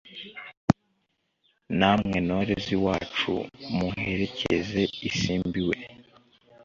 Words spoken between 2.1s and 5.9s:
ntore z’iwacu muherekeze isimbi we